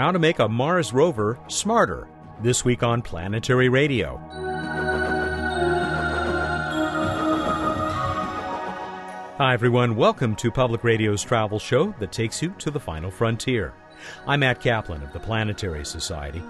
[0.00, 2.08] How to make a Mars rover smarter.
[2.40, 4.16] This week on Planetary Radio.
[9.36, 9.96] Hi, everyone.
[9.96, 13.74] Welcome to Public Radio's travel show that takes you to the final frontier.
[14.26, 16.42] I'm Matt Kaplan of the Planetary Society.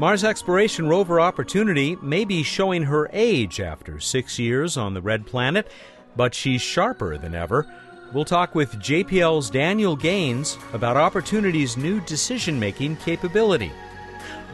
[0.00, 5.28] Mars exploration rover Opportunity may be showing her age after six years on the red
[5.28, 5.70] planet,
[6.16, 7.72] but she's sharper than ever.
[8.12, 13.70] We'll talk with JPL's Daniel Gaines about Opportunity's new decision making capability.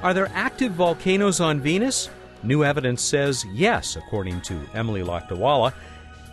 [0.03, 2.11] Are there active volcanoes on Venus?
[2.43, 5.73] New evidence says yes, according to Emily Lakdawalla.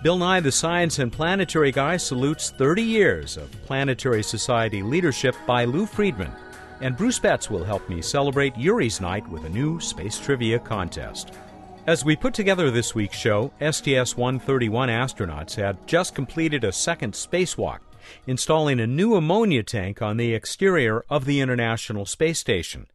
[0.04, 5.64] Bill Nye, the Science and Planetary Guy, salutes 30 years of Planetary Society leadership by
[5.64, 6.32] Lou Friedman.
[6.82, 11.32] And Bruce Betts will help me celebrate Yuri's Night with a new space trivia contest.
[11.86, 17.14] As we put together this week's show, STS 131 astronauts had just completed a second
[17.14, 17.80] spacewalk,
[18.26, 22.88] installing a new ammonia tank on the exterior of the International Space Station.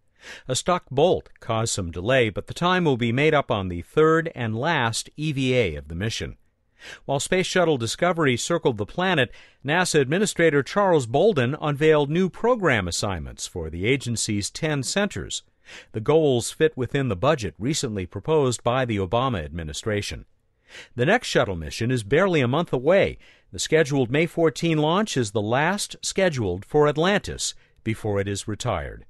[0.49, 3.83] A stuck bolt caused some delay, but the time will be made up on the
[3.83, 6.39] third and last EVA of the mission.
[7.05, 9.31] While Space Shuttle Discovery circled the planet,
[9.63, 15.43] NASA Administrator Charles Bolden unveiled new program assignments for the agency's 10 centers.
[15.93, 20.25] The goals fit within the budget recently proposed by the Obama administration.
[20.95, 23.19] The next shuttle mission is barely a month away.
[23.53, 29.07] The scheduled May 14 launch is the last scheduled for Atlantis before it is retired.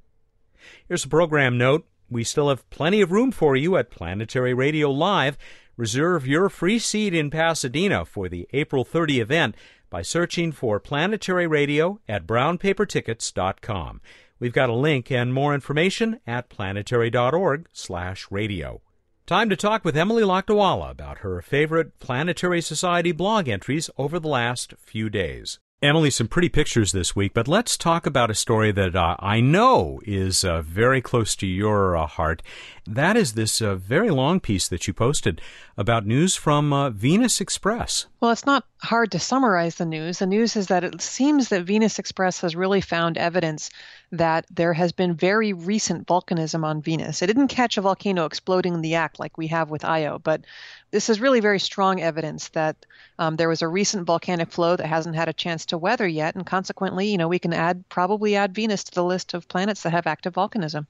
[0.86, 1.86] Here's a program note.
[2.10, 5.36] We still have plenty of room for you at Planetary Radio Live.
[5.76, 9.54] Reserve your free seat in Pasadena for the April 30 event
[9.90, 14.00] by searching for Planetary Radio at brownpapertickets.com.
[14.40, 18.80] We've got a link and more information at planetary.org/radio.
[19.26, 24.28] Time to talk with Emily Lakdawalla about her favorite Planetary Society blog entries over the
[24.28, 25.58] last few days.
[25.80, 29.40] Emily, some pretty pictures this week, but let's talk about a story that uh, I
[29.40, 32.42] know is uh, very close to your uh, heart.
[32.90, 35.42] That is this uh, very long piece that you posted
[35.76, 38.06] about news from uh, Venus Express.
[38.20, 40.20] Well, it's not hard to summarize the news.
[40.20, 43.70] The news is that it seems that Venus Express has really found evidence
[44.10, 47.20] that there has been very recent volcanism on Venus.
[47.20, 50.44] It didn't catch a volcano exploding in the act like we have with Io, but
[50.90, 52.86] this is really very strong evidence that
[53.18, 56.34] um, there was a recent volcanic flow that hasn't had a chance to weather yet,
[56.34, 59.82] and consequently, you know, we can add probably add Venus to the list of planets
[59.82, 60.86] that have active volcanism.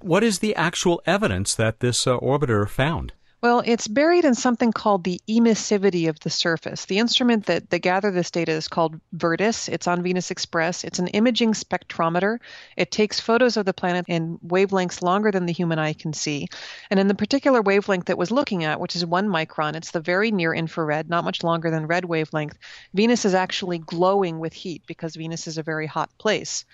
[0.00, 3.12] What is the actual evidence that this uh, orbiter found?
[3.42, 6.84] Well, it's buried in something called the emissivity of the surface.
[6.84, 9.68] The instrument that, that gather this data is called VIRTIS.
[9.68, 10.84] It's on Venus Express.
[10.84, 12.38] It's an imaging spectrometer.
[12.76, 16.46] It takes photos of the planet in wavelengths longer than the human eye can see.
[16.88, 19.98] And in the particular wavelength that was looking at, which is one micron, it's the
[19.98, 22.56] very near infrared, not much longer than red wavelength,
[22.94, 26.64] Venus is actually glowing with heat because Venus is a very hot place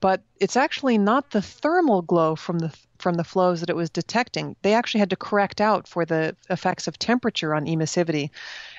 [0.00, 2.68] but it's actually not the thermal glow from the
[3.06, 4.56] from the flows that it was detecting.
[4.62, 8.30] They actually had to correct out for the effects of temperature on emissivity.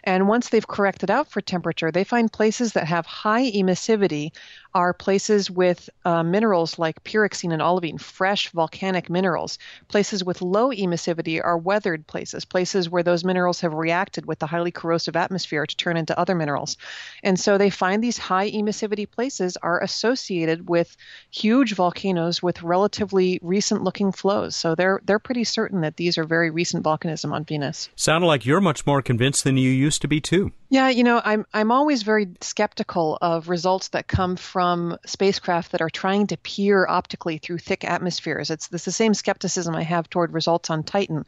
[0.03, 4.33] And once they've corrected out for temperature, they find places that have high emissivity
[4.73, 9.57] are places with uh, minerals like pyroxene and olivine, fresh volcanic minerals.
[9.87, 14.45] Places with low emissivity are weathered places, places where those minerals have reacted with the
[14.45, 16.77] highly corrosive atmosphere to turn into other minerals.
[17.23, 20.95] And so they find these high emissivity places are associated with
[21.31, 24.55] huge volcanoes with relatively recent looking flows.
[24.55, 27.89] So they're they're pretty certain that these are very recent volcanism on Venus.
[27.95, 30.51] Sounded like you're much more convinced than you used to be too.
[30.69, 35.81] Yeah, you know, I'm I'm always very skeptical of results that come from spacecraft that
[35.81, 38.49] are trying to peer optically through thick atmospheres.
[38.49, 41.25] It's, it's the same skepticism I have toward results on Titan.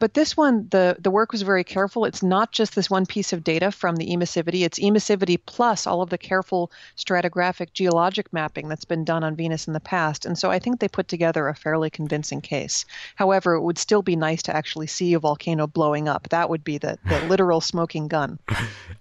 [0.00, 2.04] But this one, the the work was very careful.
[2.04, 4.66] It's not just this one piece of data from the emissivity.
[4.66, 9.66] It's emissivity plus all of the careful stratigraphic geologic mapping that's been done on Venus
[9.66, 10.26] in the past.
[10.26, 12.84] And so I think they put together a fairly convincing case.
[13.16, 16.28] However, it would still be nice to actually see a volcano blowing up.
[16.30, 18.38] That would be the, the literal smoking gun.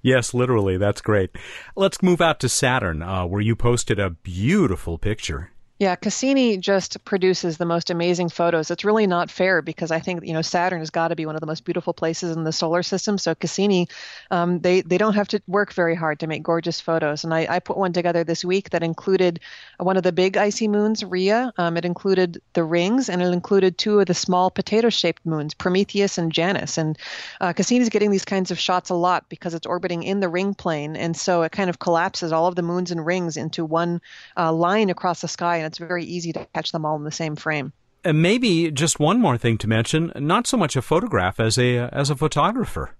[0.01, 0.77] yes, literally.
[0.77, 1.31] That's great.
[1.75, 5.52] Let's move out to Saturn, uh, where you posted a beautiful picture.
[5.79, 8.71] Yeah, Cassini just produces the most amazing photos.
[8.71, 11.35] It's really not fair because I think you know Saturn has got to be one
[11.35, 13.17] of the most beautiful places in the solar system.
[13.17, 13.89] So Cassini,
[14.31, 17.23] um, they they don't have to work very hard to make gorgeous photos.
[17.23, 19.39] And I, I put one together this week that included
[19.79, 21.51] one of the big icy moons, Rhea.
[21.57, 26.17] Um, it included the rings, and it included two of the small potato-shaped moons, Prometheus
[26.19, 26.77] and Janus.
[26.77, 26.97] And
[27.41, 30.53] uh, Cassini's getting these kinds of shots a lot because it's orbiting in the ring
[30.53, 33.99] plane, and so it kind of collapses all of the moons and rings into one
[34.37, 37.11] uh, line across the sky, and it's very easy to catch them all in the
[37.11, 37.71] same frame.
[38.03, 41.77] And maybe just one more thing to mention: not so much a photograph as a
[41.77, 42.95] as a photographer.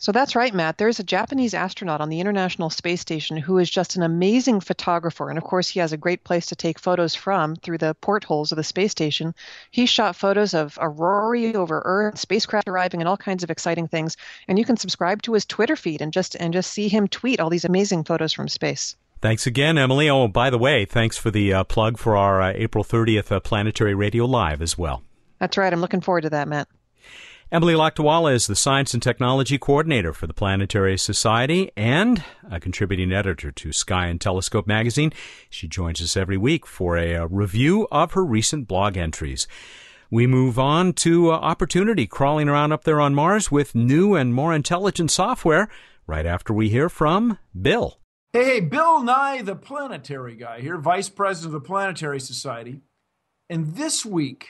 [0.00, 0.78] So that's right, Matt.
[0.78, 5.28] There's a Japanese astronaut on the International Space Station who is just an amazing photographer.
[5.28, 8.52] And of course, he has a great place to take photos from through the portholes
[8.52, 9.34] of the space station.
[9.72, 14.16] He shot photos of aurora over Earth, spacecraft arriving, and all kinds of exciting things.
[14.46, 17.40] And you can subscribe to his Twitter feed and just and just see him tweet
[17.40, 18.94] all these amazing photos from space.
[19.20, 20.08] Thanks again, Emily.
[20.08, 23.40] Oh, by the way, thanks for the uh, plug for our uh, April 30th uh,
[23.40, 25.02] Planetary Radio Live as well.
[25.40, 25.72] That's right.
[25.72, 26.68] I'm looking forward to that, Matt.
[27.50, 33.10] Emily Lakdawalla is the Science and Technology Coordinator for the Planetary Society and a contributing
[33.10, 35.12] editor to Sky and Telescope magazine.
[35.48, 39.48] She joins us every week for a, a review of her recent blog entries.
[40.10, 44.34] We move on to uh, Opportunity crawling around up there on Mars with new and
[44.34, 45.68] more intelligent software
[46.06, 47.97] right after we hear from Bill.
[48.34, 52.82] Hey, hey, Bill Nye, the planetary guy here, Vice President of the Planetary Society.
[53.48, 54.48] And this week,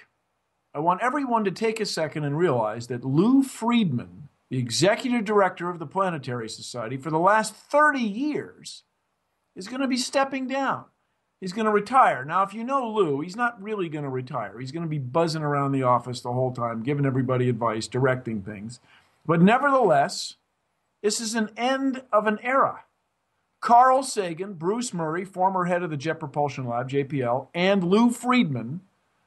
[0.75, 5.71] I want everyone to take a second and realize that Lou Friedman, the executive director
[5.71, 8.83] of the Planetary Society for the last 30 years,
[9.55, 10.87] is going to be stepping down.
[11.41, 12.25] He's going to retire.
[12.25, 14.59] Now, if you know Lou, he's not really going to retire.
[14.59, 18.43] He's going to be buzzing around the office the whole time, giving everybody advice, directing
[18.43, 18.81] things.
[19.25, 20.35] But nevertheless,
[21.01, 22.81] this is an end of an era.
[23.61, 28.83] Carl Sagan, Bruce Murray, former head of the Jet Propulsion Lab, JPL, and Lou Friedman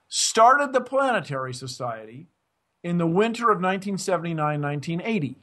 [0.07, 2.27] started the Planetary Society
[2.83, 5.37] in the winter of 1979 1980.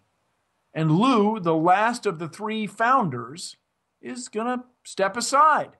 [0.74, 3.56] And Lou, the last of the three founders,
[4.00, 5.70] is going to step aside.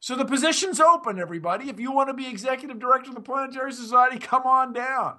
[0.00, 1.68] So the position's open, everybody.
[1.68, 5.16] If you want to be executive director of the Planetary Society, come on down.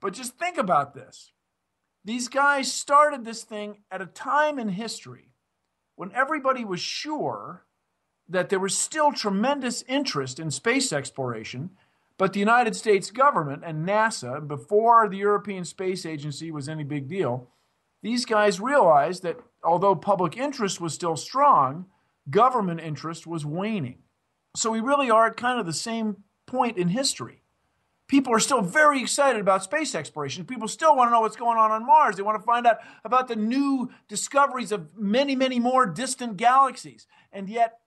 [0.00, 1.32] But just think about this.
[2.04, 5.27] These guys started this thing at a time in history
[5.98, 7.64] when everybody was sure
[8.28, 11.70] that there was still tremendous interest in space exploration
[12.18, 17.08] but the United States government and NASA, before the European Space Agency was any big
[17.08, 17.48] deal,
[18.02, 21.86] these guys realized that although public interest was still strong,
[22.28, 23.98] government interest was waning.
[24.56, 27.42] So we really are at kind of the same point in history.
[28.08, 30.46] People are still very excited about space exploration.
[30.46, 32.16] People still want to know what's going on on Mars.
[32.16, 37.06] They want to find out about the new discoveries of many, many more distant galaxies.
[37.30, 37.80] And yet,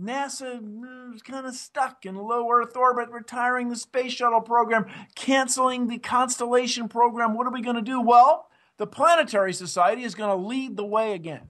[0.00, 5.88] NASA is kind of stuck in low Earth orbit, retiring the space shuttle program, canceling
[5.88, 7.34] the Constellation program.
[7.34, 8.00] What are we going to do?
[8.00, 11.48] Well, the Planetary Society is going to lead the way again.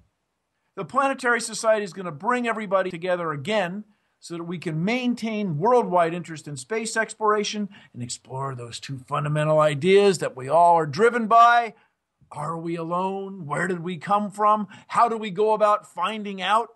[0.75, 3.85] The Planetary Society is going to bring everybody together again
[4.19, 9.61] so that we can maintain worldwide interest in space exploration and explore those two fundamental
[9.61, 11.75] ideas that we all are driven by.
[12.33, 13.47] Are we alone?
[13.47, 14.67] Where did we come from?
[14.89, 16.71] How do we go about finding out?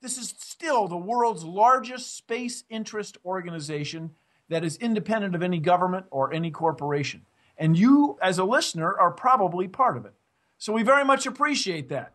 [0.00, 4.12] This is still the world's largest space interest organization
[4.48, 7.26] that is independent of any government or any corporation.
[7.58, 10.12] And you, as a listener, are probably part of it.
[10.58, 12.12] So we very much appreciate that.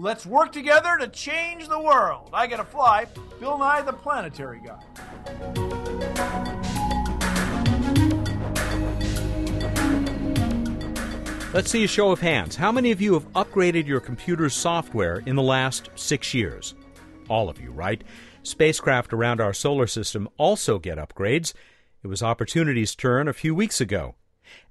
[0.00, 2.30] Let's work together to change the world.
[2.32, 3.06] I gotta fly.
[3.40, 4.78] Bill Nye, the planetary guy.
[11.52, 12.54] Let's see a show of hands.
[12.54, 16.76] How many of you have upgraded your computer's software in the last six years?
[17.28, 18.02] all of you, right?
[18.42, 21.52] Spacecraft around our solar system also get upgrades.
[22.02, 24.14] It was Opportunity's turn a few weeks ago.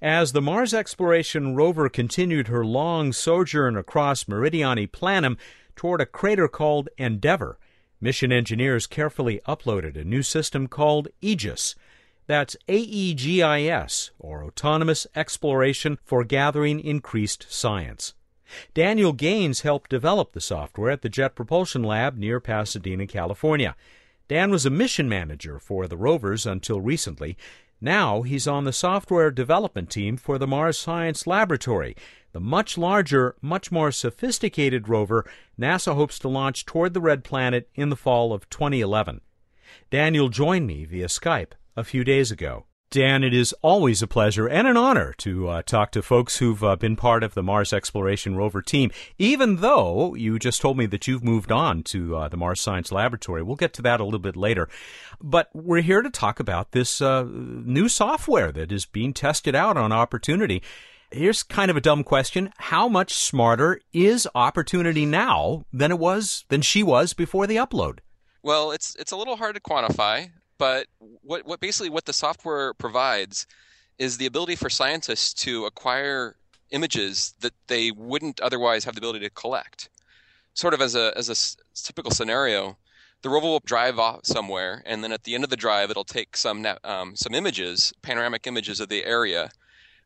[0.01, 5.38] As the Mars exploration rover continued her long sojourn across Meridiani Planum
[5.75, 7.57] toward a crater called Endeavour,
[8.01, 11.75] mission engineers carefully uploaded a new system called AEGIS.
[12.27, 18.13] That's AEGIS, or Autonomous Exploration for Gathering Increased Science.
[18.74, 23.75] Daniel Gaines helped develop the software at the Jet Propulsion Lab near Pasadena, California.
[24.27, 27.38] Dan was a mission manager for the rovers until recently.
[27.79, 31.96] Now he's on the software development team for the Mars Science Laboratory,
[32.31, 35.29] the much larger, much more sophisticated rover
[35.60, 39.22] NASA hopes to launch toward the Red Planet in the fall of 2011.
[39.91, 42.65] Daniel joined me via Skype a few days ago.
[42.89, 46.63] Dan, it is always a pleasure and an honor to uh, talk to folks who've
[46.63, 50.86] uh, been part of the Mars Exploration Rover team, even though you just told me
[50.86, 53.44] that you've moved on to uh, the Mars Science Laboratory.
[53.44, 54.70] We'll get to that a little bit later.
[55.20, 59.75] But we're here to talk about this uh, new software that is being tested out
[59.75, 60.63] on Opportunity.
[61.12, 62.53] Here's kind of a dumb question.
[62.58, 68.00] How much smarter is Opportunity now than it was, than she was before the upload?
[68.44, 70.32] Well, it's it's a little hard to quantify.
[70.58, 70.88] But
[71.22, 73.46] what, what basically what the software provides
[73.98, 76.36] is the ability for scientists to acquire
[76.72, 79.90] images that they wouldn't otherwise have the ability to collect.
[80.54, 82.78] Sort of as a as a typical scenario,
[83.22, 86.04] the rover will drive off somewhere, and then at the end of the drive, it'll
[86.04, 89.52] take some um, some images, panoramic images of the area,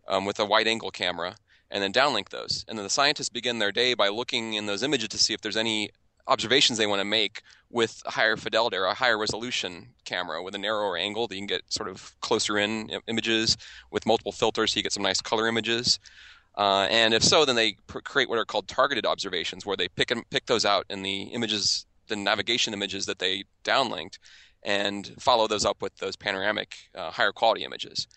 [0.07, 1.35] um, with a wide angle camera,
[1.69, 2.65] and then downlink those.
[2.67, 5.41] And then the scientists begin their day by looking in those images to see if
[5.41, 5.91] there's any
[6.27, 10.55] observations they want to make with a higher fidelity or a higher resolution camera with
[10.55, 13.57] a narrower angle that you can get sort of closer in images
[13.91, 15.99] with multiple filters so you get some nice color images.
[16.57, 19.87] Uh, and if so, then they pr- create what are called targeted observations, where they
[19.87, 24.17] pick and pick those out in the images, the navigation images that they downlinked,
[24.63, 28.07] and follow those up with those panoramic, uh, higher quality images.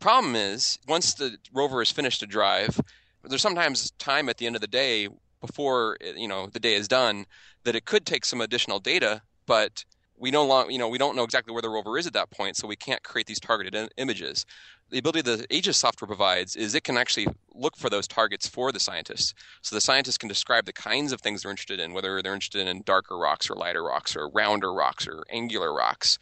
[0.00, 2.78] Problem is, once the rover is finished to drive,
[3.22, 5.08] there's sometimes time at the end of the day
[5.40, 7.26] before eh, you know the day is done
[7.64, 9.84] that it could take some additional data, but
[10.18, 12.30] we no long, you know, we don't know exactly where the rover is at that
[12.30, 14.46] point, so we can't create these targeted in- images.
[14.90, 18.70] The ability the Aegis software provides is it can actually look for those targets for
[18.72, 19.34] the scientists.
[19.62, 22.66] So the scientists can describe the kinds of things they're interested in, whether they're interested
[22.66, 26.18] in darker rocks or lighter rocks or rounder rocks or angular rocks.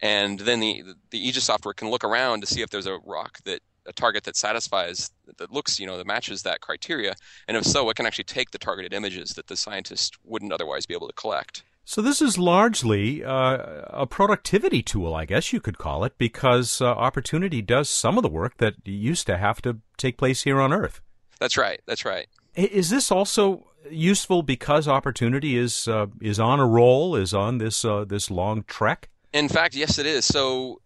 [0.00, 3.38] And then the the Aegis software can look around to see if there's a rock
[3.44, 7.14] that a target that satisfies that looks you know that matches that criteria?
[7.48, 10.86] And if so it can actually take the targeted images that the scientist wouldn't otherwise
[10.86, 11.62] be able to collect?
[11.86, 16.80] So this is largely uh, a productivity tool i guess you could call it because
[16.80, 20.60] uh, opportunity does some of the work that used to have to take place here
[20.60, 21.00] on earth.
[21.38, 21.80] That's right.
[21.86, 22.26] That's right.
[22.54, 27.84] Is this also useful because opportunity is uh, is on a roll is on this
[27.84, 29.08] uh, this long trek?
[29.32, 30.24] In fact yes it is.
[30.24, 30.80] So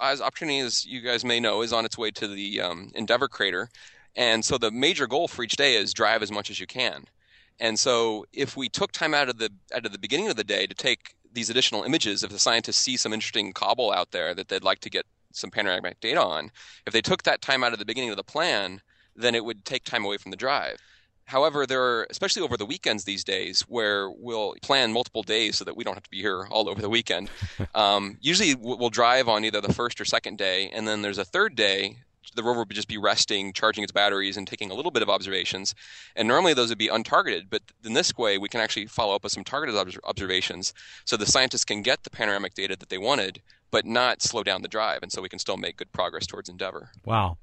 [0.00, 3.28] as opportunity, as you guys may know, is on its way to the um, Endeavour
[3.28, 3.70] crater,
[4.16, 7.04] and so the major goal for each day is drive as much as you can.
[7.60, 10.44] And so, if we took time out of the out of the beginning of the
[10.44, 14.34] day to take these additional images, if the scientists see some interesting cobble out there
[14.34, 16.50] that they'd like to get some panoramic data on,
[16.86, 18.80] if they took that time out of the beginning of the plan,
[19.16, 20.78] then it would take time away from the drive.
[21.26, 25.64] However, there are, especially over the weekends these days, where we'll plan multiple days so
[25.64, 27.30] that we don't have to be here all over the weekend.
[27.74, 31.24] Um, usually, we'll drive on either the first or second day, and then there's a
[31.24, 31.96] third day.
[32.36, 35.08] The rover would just be resting, charging its batteries, and taking a little bit of
[35.08, 35.74] observations.
[36.14, 39.24] And normally those would be untargeted, but in this way, we can actually follow up
[39.24, 40.72] with some targeted observations
[41.04, 44.62] so the scientists can get the panoramic data that they wanted, but not slow down
[44.62, 45.00] the drive.
[45.02, 46.90] And so we can still make good progress towards Endeavour.
[47.04, 47.38] Wow.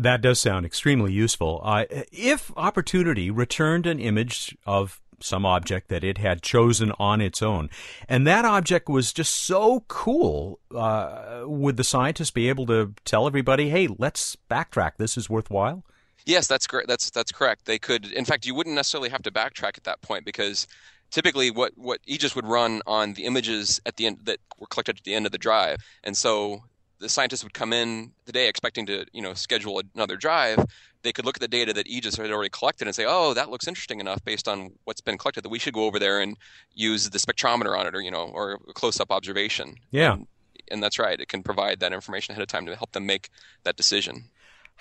[0.00, 1.60] That does sound extremely useful.
[1.64, 7.42] Uh, if Opportunity returned an image of some object that it had chosen on its
[7.42, 7.68] own,
[8.08, 13.26] and that object was just so cool, uh, would the scientists be able to tell
[13.26, 14.92] everybody, "Hey, let's backtrack.
[14.98, 15.82] This is worthwhile"?
[16.24, 16.86] Yes, that's correct.
[16.86, 17.64] That's that's correct.
[17.64, 20.68] They could, in fact, you wouldn't necessarily have to backtrack at that point because
[21.10, 24.98] typically what what Aegis would run on the images at the end that were collected
[24.98, 26.62] at the end of the drive, and so
[26.98, 30.64] the scientists would come in today expecting to you know schedule another drive
[31.02, 33.50] they could look at the data that aegis had already collected and say oh that
[33.50, 36.36] looks interesting enough based on what's been collected that we should go over there and
[36.74, 40.26] use the spectrometer on it or you know or a close-up observation yeah and,
[40.70, 43.30] and that's right it can provide that information ahead of time to help them make
[43.64, 44.24] that decision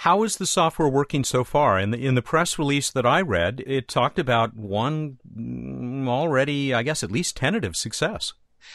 [0.02, 1.80] how is the software working so far?
[1.80, 5.18] In the in the press release that I read, it talked about one
[6.08, 8.34] already, I guess, at least tentative success.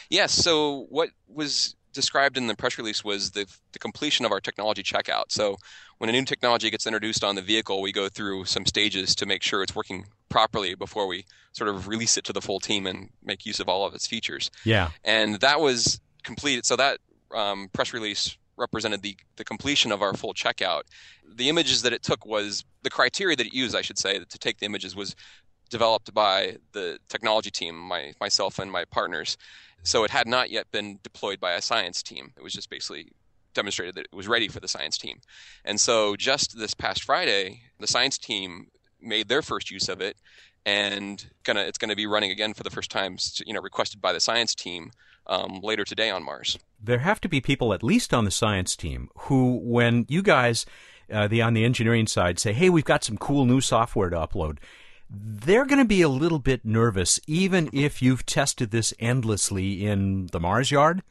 [0.09, 0.33] Yes.
[0.33, 4.83] So what was described in the press release was the, the completion of our technology
[4.83, 5.25] checkout.
[5.29, 5.57] So
[5.97, 9.25] when a new technology gets introduced on the vehicle, we go through some stages to
[9.25, 12.87] make sure it's working properly before we sort of release it to the full team
[12.87, 14.51] and make use of all of its features.
[14.65, 14.89] Yeah.
[15.03, 16.65] And that was completed.
[16.65, 16.97] So that
[17.33, 20.83] um, press release represented the, the completion of our full checkout.
[21.35, 24.39] The images that it took was the criteria that it used, I should say, to
[24.39, 25.15] take the images was
[25.73, 29.37] developed by the technology team, my, myself and my partners.
[29.83, 32.31] So it had not yet been deployed by a science team.
[32.37, 33.11] It was just basically
[33.53, 35.19] demonstrated that it was ready for the science team.
[35.65, 38.67] And so just this past Friday, the science team
[39.01, 40.15] made their first use of it
[40.65, 44.01] and gonna it's going to be running again for the first time you know requested
[44.01, 44.91] by the science team
[45.27, 48.75] um, later today on mars there have to be people at least on the science
[48.75, 50.65] team who when you guys
[51.11, 54.15] uh, the on the engineering side say hey we've got some cool new software to
[54.15, 54.57] upload
[55.13, 60.27] they're going to be a little bit nervous, even if you've tested this endlessly in
[60.27, 61.03] the Mars yard.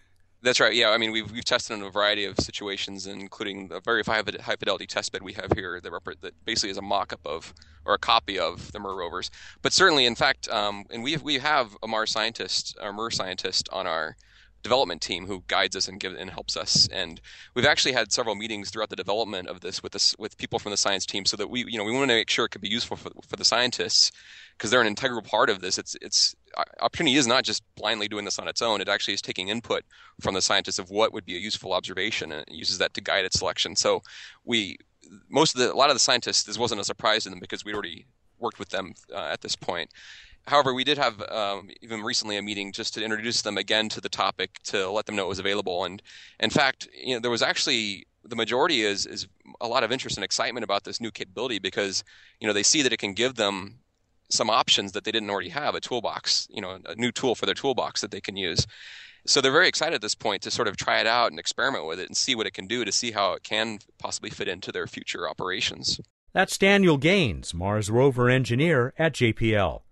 [0.42, 0.74] That's right.
[0.74, 4.22] Yeah, I mean, we've we've tested in a variety of situations, including a very high,
[4.22, 7.54] fidelity test bed we have here that, rep- that basically is a mock-up of
[7.84, 9.30] or a copy of the MER rovers.
[9.62, 13.10] But certainly, in fact, um, and we have, we have a Mars scientist, a MER
[13.10, 14.16] scientist on our
[14.62, 16.88] development team who guides us and gives and helps us.
[16.92, 17.20] And
[17.54, 20.70] we've actually had several meetings throughout the development of this with this with people from
[20.70, 22.60] the science team, so that we you know we want to make sure it could
[22.60, 24.12] be useful for for the scientists
[24.56, 25.78] because they're an integral part of this.
[25.78, 26.34] It's it's
[26.80, 28.80] opportunity is not just blindly doing this on its own.
[28.80, 29.84] It actually is taking input
[30.20, 33.00] from the scientists of what would be a useful observation and it uses that to
[33.00, 33.76] guide its selection.
[33.76, 34.02] So
[34.44, 34.78] we
[35.28, 37.64] most of the a lot of the scientists this wasn't a surprise to them because
[37.64, 38.06] we'd already
[38.38, 39.90] worked with them uh, at this point
[40.46, 44.00] However, we did have um, even recently a meeting just to introduce them again to
[44.00, 45.84] the topic to let them know it was available.
[45.84, 46.02] And
[46.40, 49.26] in fact, you know, there was actually the majority is is
[49.60, 52.04] a lot of interest and excitement about this new capability because
[52.40, 53.78] you know they see that it can give them
[54.30, 57.46] some options that they didn't already have a toolbox you know a new tool for
[57.46, 58.66] their toolbox that they can use.
[59.24, 61.86] So they're very excited at this point to sort of try it out and experiment
[61.86, 64.48] with it and see what it can do to see how it can possibly fit
[64.48, 66.00] into their future operations.
[66.32, 69.82] That's daniel gaines mars rover engineer at jpl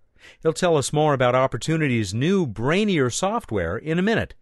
[0.41, 4.33] he'll tell us more about opportunity's new brainier software in a minute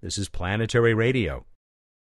[0.00, 1.44] this is planetary radio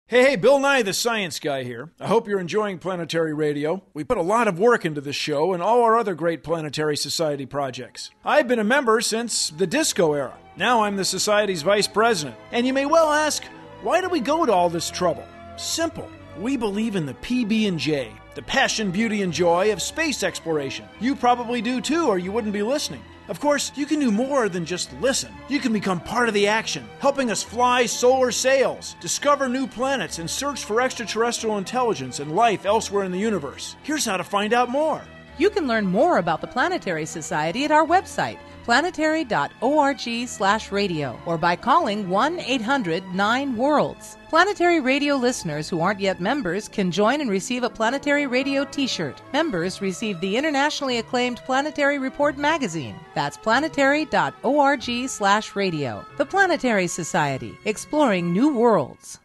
[0.09, 1.91] Hey, hey, Bill Nye, the science guy here.
[1.99, 3.83] I hope you're enjoying Planetary Radio.
[3.93, 6.95] We put a lot of work into this show and all our other great Planetary
[6.95, 8.09] Society projects.
[8.23, 10.37] I've been a member since the disco era.
[10.55, 12.37] Now I'm the Society's vice president.
[12.53, 13.43] And you may well ask,
[13.81, 15.25] why do we go to all this trouble?
[15.57, 16.09] Simple.
[16.39, 20.85] We believe in the PB&J, the passion, beauty, and joy of space exploration.
[21.01, 23.03] You probably do too, or you wouldn't be listening.
[23.29, 25.33] Of course, you can do more than just listen.
[25.49, 30.19] You can become part of the action, helping us fly solar sails, discover new planets,
[30.19, 33.75] and search for extraterrestrial intelligence and life elsewhere in the universe.
[33.83, 35.01] Here's how to find out more.
[35.37, 42.09] You can learn more about the Planetary Society at our website, planetary.org/radio, or by calling
[42.09, 44.17] 1 800 9 Worlds.
[44.27, 49.21] Planetary Radio listeners who aren't yet members can join and receive a Planetary Radio t-shirt.
[49.31, 52.95] Members receive the internationally acclaimed Planetary Report magazine.
[53.15, 56.05] That's planetary.org slash radio.
[56.17, 59.21] The Planetary Society, exploring new worlds.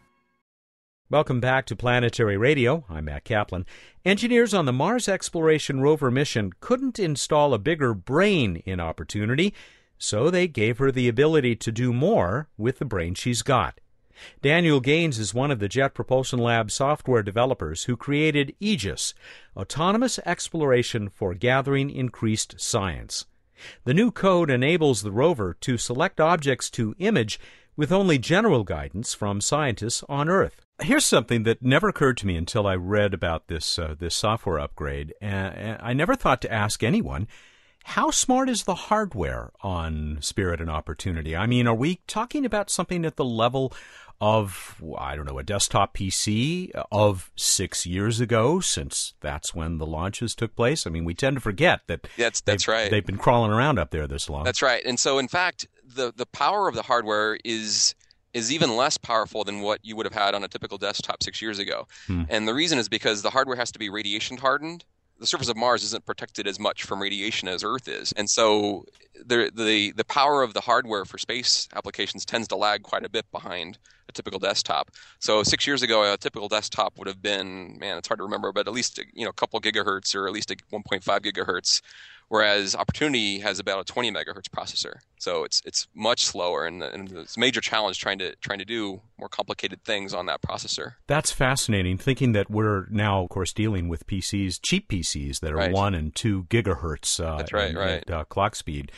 [1.13, 2.85] Welcome back to Planetary Radio.
[2.89, 3.67] I'm Matt Kaplan.
[4.03, 9.53] Engineers on the Mars Exploration Rover mission couldn't install a bigger brain in Opportunity,
[9.99, 13.79] so they gave her the ability to do more with the brain she's got.
[14.41, 19.13] Daniel Gaines is one of the Jet Propulsion Lab software developers who created Aegis,
[19.55, 23.27] autonomous exploration for gathering increased science.
[23.83, 27.39] The new code enables the rover to select objects to image
[27.75, 30.59] with only general guidance from scientists on Earth.
[30.83, 34.59] Here's something that never occurred to me until I read about this uh, this software
[34.59, 37.27] upgrade, and I never thought to ask anyone.
[37.85, 41.35] How smart is the hardware on Spirit and Opportunity?
[41.35, 43.73] I mean, are we talking about something at the level
[44.21, 49.85] of, I don't know, a desktop PC of six years ago, since that's when the
[49.85, 50.87] launches took place?
[50.87, 52.89] I mean, we tend to forget that that's, that's right.
[52.89, 54.45] They've been crawling around up there this long.
[54.45, 54.81] That's right.
[54.85, 57.95] And so, in fact, the, the power of the hardware is
[58.33, 61.41] is even less powerful than what you would have had on a typical desktop six
[61.41, 61.87] years ago.
[62.07, 62.23] Hmm.
[62.29, 64.83] And the reason is because the hardware has to be radiation hardened.
[65.19, 68.85] The surface of Mars isn't protected as much from radiation as Earth is, and so
[69.25, 73.09] the the the power of the hardware for space applications tends to lag quite a
[73.09, 73.77] bit behind
[74.09, 74.89] a typical desktop.
[75.19, 78.51] So six years ago, a typical desktop would have been man, it's hard to remember,
[78.51, 81.81] but at least you know a couple gigahertz or at least a 1.5 gigahertz
[82.29, 84.95] whereas Opportunity has about a 20 megahertz processor.
[85.19, 88.65] So it's it's much slower, and, and it's a major challenge trying to trying to
[88.65, 90.95] do more complicated things on that processor.
[91.07, 91.97] That's fascinating.
[91.97, 95.71] Thinking that we're now, of course, dealing with PCs, cheap PCs that are right.
[95.71, 97.23] one and two gigahertz.
[97.23, 98.11] Uh, That's right, in, right.
[98.11, 98.91] uh, clock speed.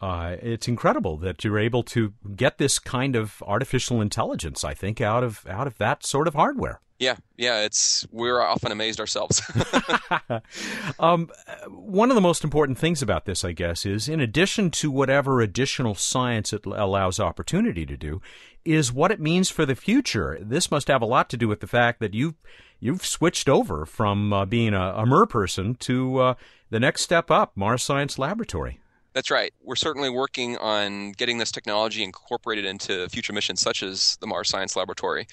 [0.00, 4.62] Uh, it's incredible that you're able to get this kind of artificial intelligence.
[4.62, 6.80] I think out of out of that sort of hardware.
[6.98, 9.42] Yeah, yeah, it's we're often amazed ourselves.
[10.98, 11.30] um,
[11.68, 15.40] one of the most important things about this, I guess, is in addition to whatever
[15.40, 18.22] additional science it allows opportunity to do,
[18.64, 20.38] is what it means for the future.
[20.40, 22.34] This must have a lot to do with the fact that you've
[22.80, 26.34] you've switched over from uh, being a, a MER person to uh,
[26.70, 28.80] the next step up, Mars Science Laboratory.
[29.12, 29.52] That's right.
[29.62, 34.50] We're certainly working on getting this technology incorporated into future missions such as the Mars
[34.50, 35.26] Science Laboratory.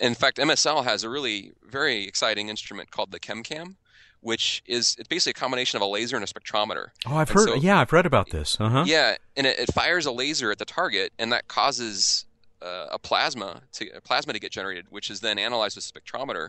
[0.00, 3.74] In fact, MSL has a really very exciting instrument called the ChemCam,
[4.20, 6.88] which is it's basically a combination of a laser and a spectrometer.
[7.06, 7.48] Oh, I've and heard.
[7.48, 8.56] So, yeah, I've read about this.
[8.60, 8.84] Uh-huh.
[8.86, 12.26] Yeah, and it, it, fires a laser at the target, and that causes
[12.62, 16.00] uh, a plasma to a plasma to get generated, which is then analyzed with a
[16.00, 16.48] spectrometer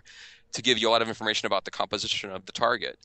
[0.53, 2.97] to give you a lot of information about the composition of the target.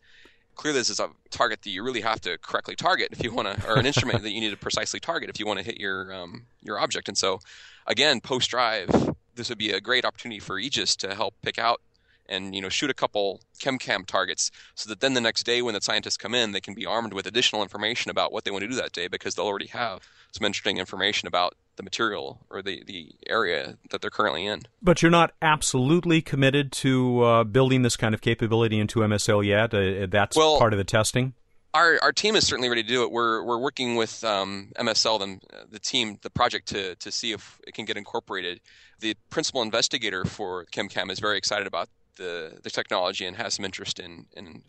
[0.54, 3.48] Clearly, this is a target that you really have to correctly target if you want
[3.48, 5.78] to, or an instrument that you need to precisely target if you want to hit
[5.78, 7.08] your um, your object.
[7.08, 7.40] And so,
[7.86, 8.88] again, post drive
[9.34, 11.80] this would be a great opportunity for Aegis to help pick out
[12.26, 15.74] and you know shoot a couple ChemCam targets so that then the next day when
[15.74, 18.62] the scientists come in they can be armed with additional information about what they want
[18.62, 22.62] to do that day because they'll already have some interesting information about the material or
[22.62, 24.62] the, the area that they're currently in.
[24.82, 29.74] But you're not absolutely committed to uh, building this kind of capability into MSL yet.
[29.74, 31.34] Uh, that's well, part of the testing
[31.74, 33.10] our our team is certainly ready to do it.
[33.10, 37.60] We're we're working with um, MSL, them, the team, the project to to see if
[37.66, 38.60] it can get incorporated.
[39.00, 43.64] The principal investigator for ChemCam is very excited about the the technology and has some
[43.64, 44.62] interest in in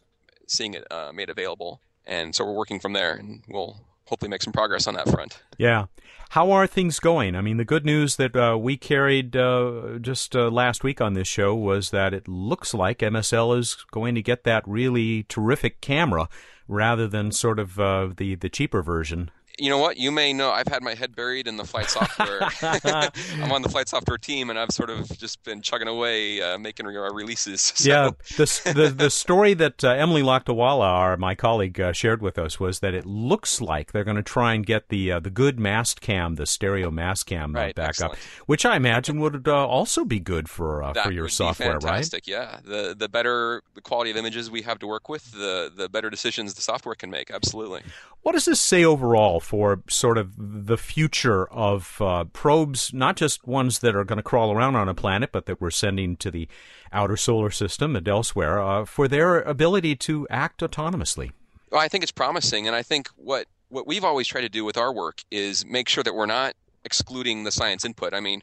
[0.48, 1.80] seeing it uh, made available.
[2.08, 5.42] And so we're working from there, and we'll hopefully make some progress on that front.
[5.58, 5.86] Yeah.
[6.30, 7.36] How are things going?
[7.36, 11.14] I mean, the good news that uh, we carried uh, just uh, last week on
[11.14, 15.82] this show was that it looks like MSL is going to get that really terrific
[15.82, 16.28] camera
[16.68, 19.98] rather than sort of uh, the the cheaper version you know what?
[19.98, 22.42] You may know I've had my head buried in the flight software.
[23.44, 26.58] I'm on the flight software team, and I've sort of just been chugging away, uh,
[26.58, 27.74] making re- releases.
[27.86, 27.90] So.
[27.90, 32.40] Yeah, the, the, the story that uh, Emily Lakdawalla, our my colleague, uh, shared with
[32.40, 35.30] us was that it looks like they're going to try and get the uh, the
[35.30, 38.14] good Mastcam, the stereo mast cam right, back excellent.
[38.14, 42.60] up, which I imagine would uh, also be good for for your software, fantastic, Yeah,
[42.64, 46.10] the the better the quality of images we have to work with, the the better
[46.10, 47.30] decisions the software can make.
[47.30, 47.82] Absolutely.
[48.26, 53.46] What does this say overall for sort of the future of uh, probes, not just
[53.46, 56.32] ones that are going to crawl around on a planet, but that we're sending to
[56.32, 56.48] the
[56.92, 61.34] outer solar system and elsewhere, uh, for their ability to act autonomously?
[61.70, 64.66] Well, I think it's promising, and I think what what we've always tried to do
[64.66, 68.16] with our work is make sure that we're not excluding the science input.
[68.16, 68.42] I mean,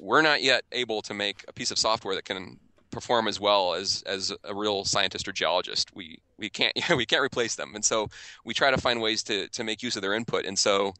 [0.00, 2.58] we're not yet able to make a piece of software that can
[2.98, 5.94] perform as well as as a real scientist or geologist.
[5.94, 8.08] We we can't we can't replace them, and so
[8.44, 10.44] we try to find ways to to make use of their input.
[10.44, 10.94] And so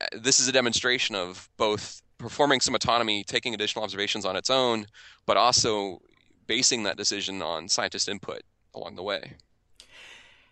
[0.00, 4.50] uh, this is a demonstration of both performing some autonomy, taking additional observations on its
[4.50, 4.86] own,
[5.26, 6.00] but also
[6.46, 8.42] basing that decision on scientist input
[8.74, 9.34] along the way.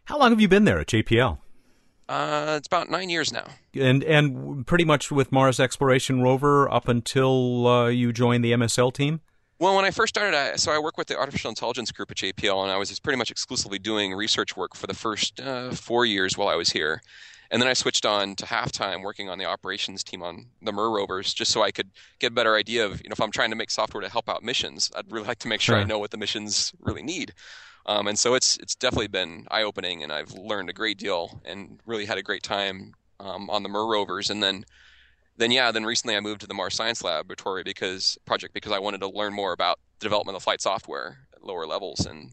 [0.04, 1.38] How long have you been there at JPL?
[2.08, 3.46] Uh, it's about nine years now.
[3.74, 8.92] And and pretty much with Mars Exploration Rover up until uh, you joined the MSL
[8.92, 9.20] team.
[9.60, 12.16] Well, when I first started, I, so I work with the artificial intelligence group at
[12.16, 16.06] JPL, and I was pretty much exclusively doing research work for the first uh, four
[16.06, 17.02] years while I was here.
[17.50, 20.72] And then I switched on to half time working on the operations team on the
[20.72, 23.32] MER rovers, just so I could get a better idea of, you know, if I'm
[23.32, 25.82] trying to make software to help out missions, I'd really like to make sure Sure.
[25.82, 27.34] I know what the missions really need.
[27.84, 31.42] Um, and so it's it's definitely been eye opening, and I've learned a great deal
[31.44, 34.30] and really had a great time um, on the MER rovers.
[34.30, 34.64] And then
[35.36, 38.78] then yeah, then recently I moved to the Mars Science Laboratory because project because I
[38.78, 42.32] wanted to learn more about the development of flight software at lower levels, and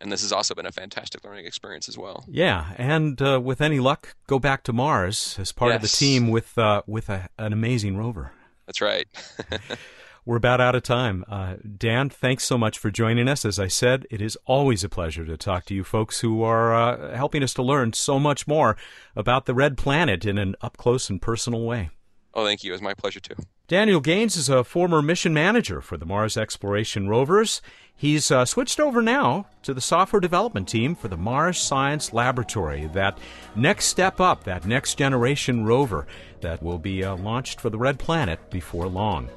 [0.00, 2.24] and this has also been a fantastic learning experience as well.
[2.28, 6.30] Yeah, and uh, with any luck, go back to Mars as part of the team
[6.30, 8.32] with uh, with a, an amazing rover.
[8.66, 9.06] That's right.
[10.26, 11.22] We're about out of time.
[11.28, 13.44] Uh, Dan, thanks so much for joining us.
[13.44, 16.74] As I said, it is always a pleasure to talk to you folks who are
[16.74, 18.74] uh, helping us to learn so much more
[19.14, 21.90] about the red planet in an up close and personal way.
[22.34, 22.72] Oh, thank you.
[22.72, 23.34] It was my pleasure too.
[23.66, 27.62] Daniel Gaines is a former mission manager for the Mars Exploration Rovers.
[27.96, 32.86] He's uh, switched over now to the software development team for the Mars Science Laboratory,
[32.92, 33.16] that
[33.54, 36.06] next step up, that next generation rover
[36.40, 39.30] that will be uh, launched for the Red Planet before long.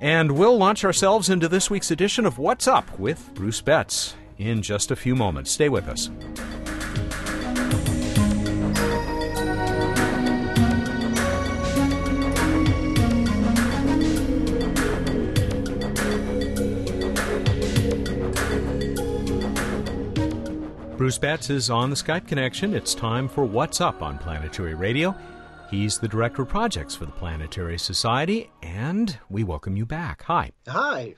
[0.00, 4.62] And we'll launch ourselves into this week's edition of What's Up with Bruce Betts in
[4.62, 5.50] just a few moments.
[5.50, 6.10] Stay with us.
[21.08, 22.74] Bruce Betts is on the Skype connection.
[22.74, 25.16] It's time for What's Up on Planetary Radio.
[25.70, 30.24] He's the Director of Projects for the Planetary Society, and we welcome you back.
[30.24, 30.52] Hi.
[30.68, 31.14] Hi.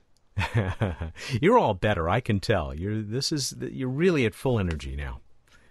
[1.42, 2.72] you're all better, I can tell.
[2.72, 5.22] You're this is you're really at full energy now.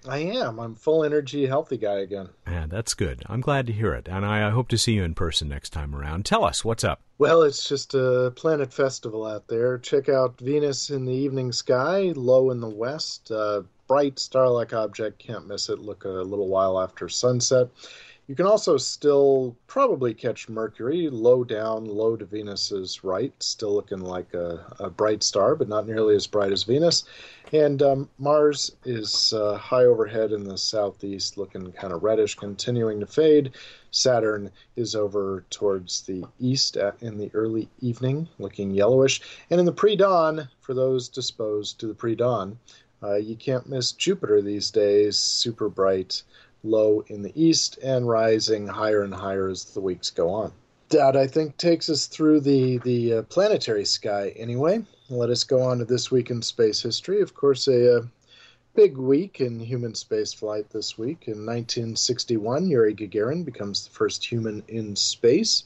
[0.05, 0.60] I am.
[0.60, 2.27] I'm full energy, healthy guy again.
[2.45, 3.23] Yeah, that's good.
[3.27, 5.95] I'm glad to hear it, and I hope to see you in person next time
[5.95, 6.25] around.
[6.25, 6.99] Tell us what's up.
[7.19, 9.77] Well, it's just a planet festival out there.
[9.77, 13.32] Check out Venus in the evening sky, low in the west.
[13.32, 15.19] Uh, bright star-like object.
[15.19, 15.80] Can't miss it.
[15.80, 17.67] Look a little while after sunset.
[18.28, 24.02] You can also still probably catch Mercury low down, low to Venus's right, still looking
[24.02, 27.06] like a, a bright star, but not nearly as bright as Venus.
[27.52, 32.99] And um, Mars is uh, high overhead in the southeast, looking kind of reddish, continuing
[32.99, 33.56] to fade.
[33.89, 39.21] Saturn is over towards the east at, in the early evening, looking yellowish.
[39.49, 42.60] And in the pre dawn, for those disposed to the pre dawn,
[43.03, 46.23] uh, you can't miss Jupiter these days, super bright,
[46.63, 50.51] low in the east, and rising higher and higher as the weeks go on.
[50.89, 54.83] That, I think, takes us through the, the uh, planetary sky anyway.
[55.09, 57.21] Let us go on to this week in space history.
[57.21, 58.01] Of course, a, uh
[58.75, 61.27] big week in human spaceflight this week.
[61.27, 65.65] In 1961, Yuri Gagarin becomes the first human in space.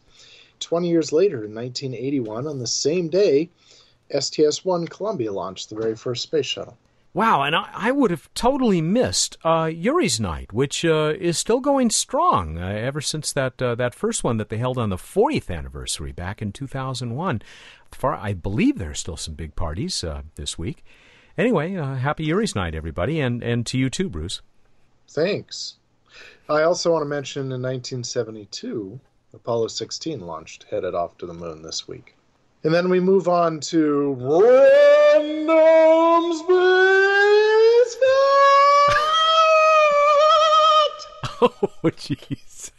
[0.60, 3.50] 20 years later, in 1981, on the same day,
[4.18, 6.78] STS 1 Columbia launched the very first space shuttle.
[7.16, 11.60] Wow, and I, I would have totally missed uh, Yuri's Night, which uh, is still
[11.60, 14.96] going strong uh, ever since that uh, that first one that they held on the
[14.96, 17.44] 40th anniversary back in 2001.
[17.92, 20.84] Far, I believe there are still some big parties uh, this week.
[21.38, 24.42] Anyway, uh, happy Yuri's Night, everybody, and, and to you too, Bruce.
[25.08, 25.76] Thanks.
[26.50, 29.00] I also want to mention in 1972,
[29.36, 32.16] Apollo 16 launched, headed off to the moon this week.
[32.64, 35.64] And then we move on to Random
[41.44, 42.72] Oh, jeez.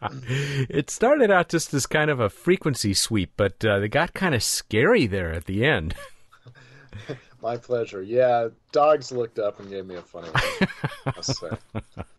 [0.70, 4.34] it started out just as kind of a frequency sweep, but uh, they got kind
[4.34, 5.94] of scary there at the end.
[7.42, 8.02] My pleasure.
[8.02, 11.58] Yeah, dogs looked up and gave me a funny one.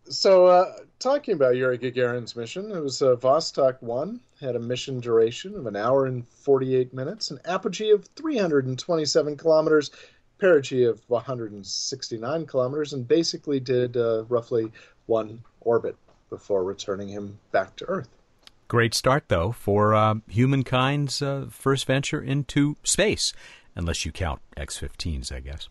[0.04, 4.98] so, uh, talking about Yuri Gagarin's mission, it was uh, Vostok 1, had a mission
[4.98, 9.92] duration of an hour and 48 minutes, an apogee of 327 kilometers,
[10.38, 14.72] perigee of 169 kilometers, and basically did uh, roughly
[15.06, 15.96] one orbit
[16.30, 18.08] before returning him back to Earth.
[18.68, 23.32] Great start, though, for uh, humankind's uh, first venture into space
[23.74, 25.68] unless you count X 15s, I guess.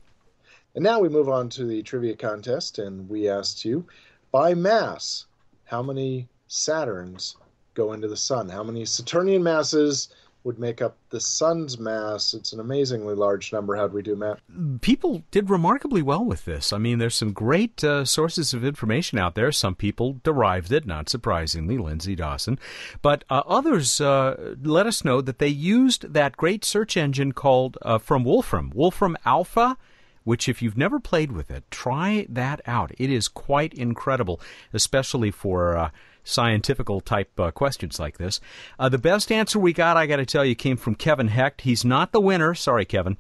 [0.76, 3.86] And now we move on to the trivia contest, and we asked you
[4.32, 5.26] by mass,
[5.66, 7.36] how many Saturns
[7.74, 8.50] go into the sun?
[8.50, 10.10] How many Saturnian masses
[10.44, 12.34] would make up the sun's mass.
[12.34, 13.76] It's an amazingly large number.
[13.76, 14.40] How'd we do, Matt?
[14.82, 16.74] People did remarkably well with this.
[16.74, 19.52] I mean, there's some great uh, sources of information out there.
[19.52, 22.58] Some people derived it, not surprisingly, Lindsay Dawson.
[23.02, 27.78] But uh, others uh, let us know that they used that great search engine called
[27.84, 29.78] uh, from Wolfram, Wolfram Alpha
[30.24, 32.92] which if you've never played with it, try that out.
[32.98, 34.40] It is quite incredible,
[34.74, 35.90] especially for uh,
[36.24, 38.40] scientifical type uh, questions like this.
[38.80, 41.62] Uh, the best answer we got, I got to tell you, came from Kevin Hecht.
[41.62, 42.54] He's not the winner.
[42.54, 43.18] Sorry, Kevin.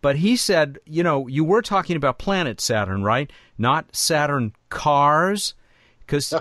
[0.00, 3.32] But he said, you know, you were talking about planet Saturn, right?
[3.56, 5.54] Not Saturn cars.
[6.00, 6.34] Because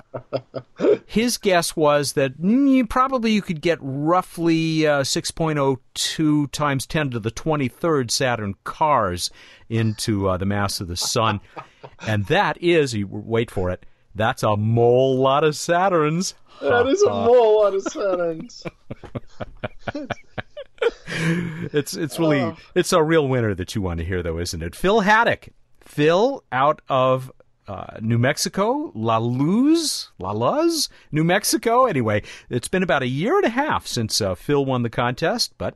[1.06, 7.12] his guess was that mm, you probably you could get roughly uh, 6.02 times 10
[7.12, 9.32] to the 23rd Saturn cars
[9.70, 11.40] into uh, the mass of the sun.
[12.06, 13.86] And that is, you wait for it,
[14.16, 16.34] that's a mole lot of Saturns.
[16.62, 18.66] That is a mole lot of Saturns.
[21.74, 22.56] it's it's really oh.
[22.76, 24.76] it's a real winner that you want to hear though, isn't it?
[24.76, 25.50] Phil Haddock.
[25.82, 27.32] Phil out of
[27.68, 31.86] uh, New Mexico, La Luz, La Luz, New Mexico.
[31.86, 35.54] Anyway, it's been about a year and a half since uh, Phil won the contest,
[35.58, 35.76] but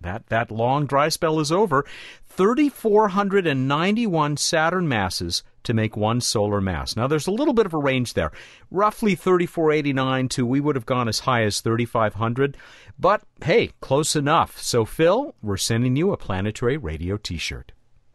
[0.00, 1.84] that that long dry spell is over.
[2.28, 6.96] 3,491 Saturn masses to make one solar mass.
[6.96, 8.32] Now, there's a little bit of a range there,
[8.70, 12.56] roughly 3,489 to we would have gone as high as 3,500.
[12.98, 14.58] But hey, close enough.
[14.58, 17.72] So, Phil, we're sending you a planetary radio t shirt.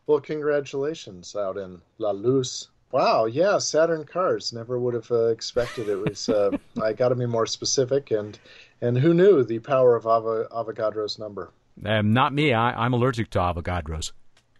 [0.07, 2.69] Well, congratulations out in La Luz.
[2.91, 4.51] Wow, yeah, Saturn cars.
[4.51, 6.27] Never would have uh, expected it was.
[6.27, 8.37] Uh, I got to be more specific, and
[8.81, 11.51] and who knew the power of Ava, Avogadro's number?
[11.85, 12.51] Um, not me.
[12.51, 14.11] I, I'm allergic to avogadros.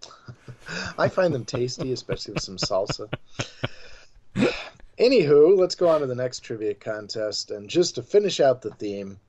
[0.98, 3.12] I find them tasty, especially with some salsa.
[5.00, 7.52] Anywho, let's go on to the next trivia contest.
[7.52, 9.20] And just to finish out the theme,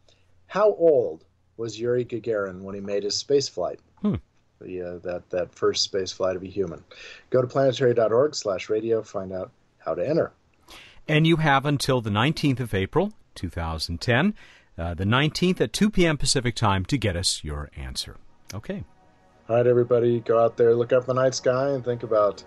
[0.46, 1.24] how old
[1.56, 3.80] was Yuri Gagarin when he made his space flight?
[4.02, 4.16] Hmm.
[4.60, 6.84] The, uh, that, that first space flight of a human.
[7.30, 10.32] Go to planetary.org slash radio, find out how to enter.
[11.08, 14.34] And you have until the 19th of April, 2010
[14.76, 16.16] uh, the 19th at 2 p.m.
[16.16, 18.16] Pacific time to get us your answer.
[18.52, 18.84] Okay.
[19.46, 22.42] All right, everybody, go out there, look up the night sky, and think about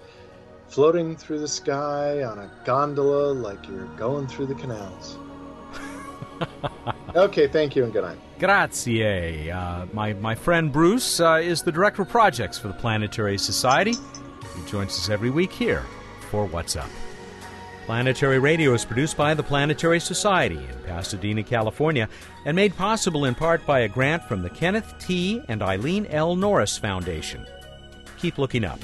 [0.68, 5.20] floating through the sky on a gondola like you're going through the canals.
[7.16, 8.18] okay, thank you and good night.
[8.40, 9.52] Grazie.
[9.52, 13.94] Uh, my, my friend Bruce uh, is the Director of Projects for the Planetary Society.
[14.56, 15.86] He joins us every week here
[16.32, 16.90] for What's Up.
[17.88, 22.10] Planetary Radio is produced by the Planetary Society in Pasadena, California,
[22.44, 25.42] and made possible in part by a grant from the Kenneth T.
[25.48, 26.36] and Eileen L.
[26.36, 27.48] Norris Foundation.
[28.18, 28.82] Keep looking up.